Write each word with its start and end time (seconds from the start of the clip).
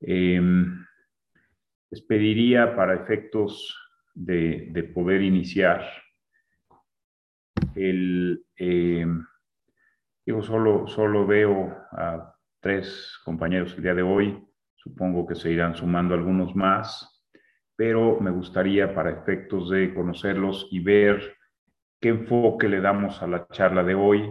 Em, 0.00 0.84
les 1.90 2.02
pediría 2.02 2.76
para 2.76 2.94
efectos 2.94 3.76
de, 4.14 4.90
poder 4.94 5.22
iniciar 5.22 5.82
el... 7.74 8.44
Em, 8.56 9.24
digo, 10.24 10.42
solo, 10.42 10.86
solo 10.86 11.26
veo 11.26 11.74
a 11.92 12.34
tres 12.60 13.18
compañeros 13.24 13.74
el 13.74 13.82
día 13.82 13.94
de 13.94 14.02
hoy, 14.02 14.44
supongo 14.76 15.26
que 15.26 15.34
se 15.34 15.50
irán 15.50 15.74
sumando 15.74 16.14
algunos 16.14 16.54
más, 16.54 17.24
pero 17.76 18.20
me 18.20 18.30
gustaría 18.30 18.94
para 18.94 19.10
efectos 19.10 19.70
de 19.70 19.94
conocerlos 19.94 20.68
y 20.70 20.80
ver 20.80 21.36
qué 22.00 22.10
enfoque 22.10 22.68
le 22.68 22.80
damos 22.80 23.22
a 23.22 23.26
la 23.26 23.46
charla 23.48 23.82
de 23.82 23.94
hoy, 23.94 24.28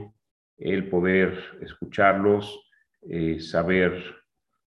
el 0.58 0.90
poder 0.90 1.58
escucharlos, 1.62 2.70
eh, 3.02 3.40
saber 3.40 4.18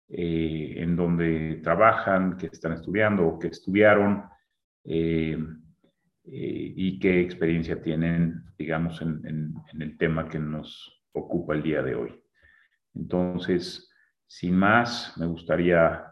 eh, 0.09 0.75
en 0.77 0.97
dónde 0.97 1.61
trabajan, 1.63 2.37
qué 2.37 2.47
están 2.47 2.73
estudiando 2.73 3.27
o 3.27 3.39
qué 3.39 3.49
estudiaron 3.49 4.25
eh, 4.85 5.39
y 6.25 6.99
qué 6.99 7.21
experiencia 7.21 7.81
tienen, 7.81 8.45
digamos, 8.59 9.01
en, 9.01 9.55
el 9.79 9.97
tema 9.97 10.29
que 10.29 10.39
nos 10.39 11.03
ocupa 11.13 11.55
el 11.55 11.63
día 11.63 11.83
de 11.83 11.95
hoy. 11.95 12.23
Entonces, 12.95 13.91
sin 14.27 14.55
más, 14.57 15.17
me 15.17 15.27
gustaría 15.27 16.05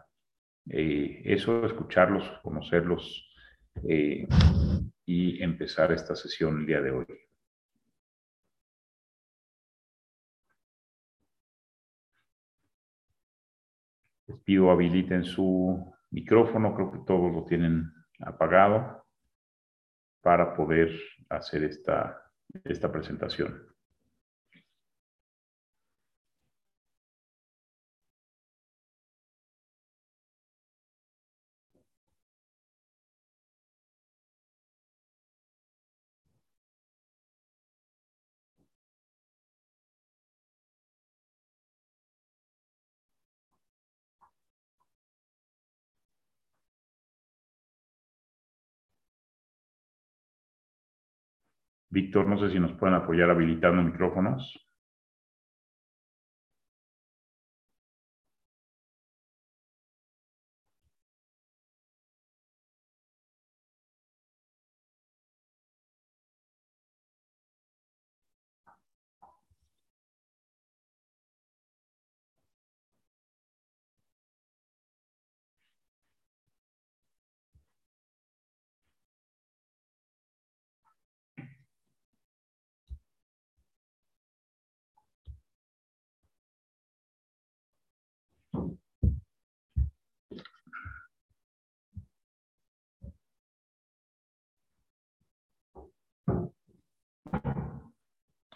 eso, 0.65 1.65
escucharlos, 1.65 2.27
conocerlos 2.43 3.31
y 3.83 5.43
empezar 5.43 5.91
esta 5.91 6.15
sesión 6.15 6.61
el 6.61 6.65
día 6.65 6.81
de 6.81 6.91
hoy. 6.91 7.26
Les 14.27 14.39
pido 14.41 14.71
habiliten 14.71 15.23
su 15.23 15.93
micrófono, 16.11 16.75
creo 16.75 16.91
que 16.91 16.99
todos 17.05 17.31
lo 17.33 17.45
tienen 17.45 17.91
apagado 18.19 19.05
para 20.21 20.53
poder 20.55 20.91
hacer 21.29 21.63
esta, 21.63 22.21
esta 22.63 22.91
presentación. 22.91 23.76
Víctor, 51.89 52.27
no 52.27 52.37
sé 52.39 52.51
si 52.51 52.59
nos 52.59 52.73
pueden 52.73 52.95
apoyar 52.95 53.29
habilitando 53.29 53.81
micrófonos. 53.81 54.66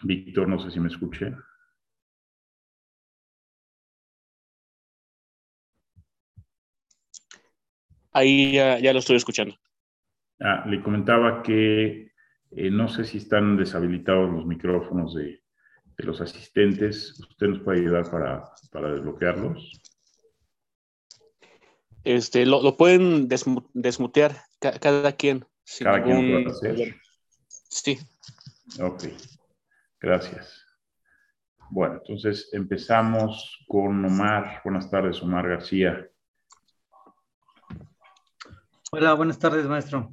Víctor, 0.02 0.48
no 0.48 0.58
sé 0.58 0.70
si 0.70 0.80
me 0.80 0.88
escuché. 0.88 1.34
Ahí 8.12 8.52
ya, 8.52 8.92
lo 8.92 8.98
estoy 8.98 9.16
escuchando. 9.16 9.56
Ah, 10.40 10.64
le 10.66 10.82
comentaba 10.82 11.42
que 11.42 12.12
eh, 12.50 12.70
no 12.70 12.88
sé 12.88 13.04
si 13.04 13.18
están 13.18 13.56
deshabilitados 13.56 14.30
los 14.30 14.44
micrófonos 14.44 15.14
de, 15.14 15.40
los 15.98 16.20
asistentes. 16.20 17.18
¿Usted 17.20 17.46
nos 17.46 17.60
puede 17.60 17.80
ayudar 17.80 18.10
para, 18.10 18.90
desbloquearlos? 18.90 19.80
Este, 22.04 22.44
lo, 22.44 22.76
pueden 22.76 23.28
desmutear 23.28 24.36
cada 24.58 25.12
quien. 25.12 25.46
Cada 25.78 26.02
quien 26.02 26.16
puede 26.16 26.46
hacer. 26.46 26.96
Sí. 27.46 27.98
Ok. 28.80 29.04
Gracias. 30.02 30.66
Bueno, 31.70 31.94
entonces 31.94 32.50
empezamos 32.52 33.64
con 33.68 34.04
Omar. 34.04 34.60
Buenas 34.64 34.90
tardes, 34.90 35.22
Omar 35.22 35.48
García. 35.48 36.10
Hola, 38.90 39.14
buenas 39.14 39.38
tardes, 39.38 39.64
maestro. 39.66 40.12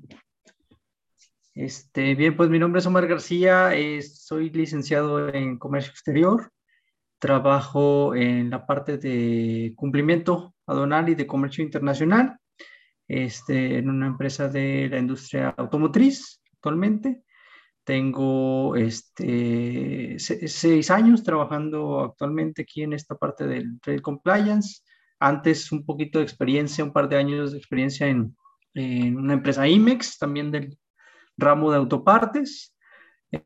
Este, 1.56 2.14
bien, 2.14 2.38
pues 2.38 2.52
mi 2.52 2.60
nombre 2.60 2.80
es 2.80 2.86
Omar 2.86 3.08
García, 3.08 3.72
soy 4.02 4.52
licenciado 4.52 5.28
en 5.28 5.58
Comercio 5.58 5.92
Exterior, 5.92 6.52
trabajo 7.18 8.16
en 8.16 8.52
la 8.52 8.66
parte 8.66 8.98
de 8.98 9.74
cumplimiento 9.76 10.56
aduanal 10.68 11.10
y 11.10 11.16
de 11.16 11.28
comercio 11.28 11.64
internacional, 11.64 12.38
este, 13.08 13.80
en 13.80 13.90
una 13.90 14.06
empresa 14.06 14.48
de 14.48 14.88
la 14.88 15.00
industria 15.00 15.50
automotriz 15.58 16.42
actualmente. 16.54 17.24
Tengo 17.84 18.76
este, 18.76 20.18
seis 20.20 20.92
años 20.92 21.24
trabajando 21.24 22.02
actualmente 22.02 22.62
aquí 22.62 22.84
en 22.84 22.94
esta 22.94 23.16
parte 23.16 23.48
del 23.48 23.80
Trade 23.82 24.02
Compliance. 24.02 24.84
Antes 25.20 25.72
un 25.72 25.86
poquito 25.86 26.20
de 26.20 26.26
experiencia, 26.26 26.84
un 26.84 26.94
par 26.94 27.10
de 27.10 27.18
años 27.18 27.52
de 27.52 27.58
experiencia 27.58 28.08
en, 28.08 28.38
en 28.74 29.18
una 29.18 29.34
empresa 29.34 29.68
IMEX, 29.68 30.18
también 30.18 30.52
del 30.52 30.78
ramo 31.36 31.72
de 31.72 31.78
autopartes, 31.78 32.76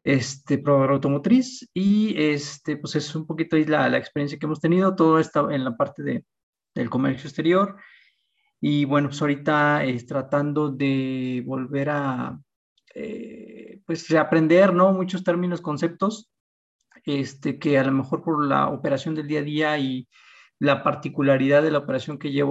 este, 0.04 0.58
proveedor 0.58 0.92
automotriz. 0.92 1.70
Y 1.74 2.14
este, 2.18 2.78
pues 2.78 2.96
es 2.96 3.16
un 3.16 3.26
poquito 3.26 3.58
la, 3.58 3.88
la 3.88 3.98
experiencia 3.98 4.38
que 4.38 4.46
hemos 4.46 4.60
tenido, 4.60 4.96
todo 4.96 5.20
está 5.20 5.48
en 5.52 5.64
la 5.64 5.78
parte 5.78 6.04
de, 6.04 6.26
del 6.76 6.90
comercio 6.90 7.28
exterior. 7.28 7.78
Y 8.60 8.86
bueno, 8.86 9.10
pues 9.10 9.22
ahorita 9.22 9.84
es 9.84 10.06
tratando 10.06 10.70
de 10.70 11.44
volver 11.46 11.90
a, 11.90 12.40
eh, 12.96 13.53
pues 13.86 14.10
reaprender, 14.10 14.74
¿no? 14.74 14.92
Muchos 14.94 15.24
términos, 15.24 15.62
conceptos, 15.62 16.32
este, 17.06 17.60
que 17.60 17.78
a 17.78 17.84
lo 17.84 17.92
mejor 17.92 18.24
por 18.24 18.46
la 18.46 18.70
operación 18.70 19.16
del 19.16 19.28
día 19.28 19.40
a 19.40 19.44
día 19.44 19.78
y 19.78 20.08
la 20.60 20.84
particularidad 20.84 21.62
de 21.62 21.72
la 21.72 21.80
operación 21.80 22.18
que 22.18 22.32
llevo 22.32 22.42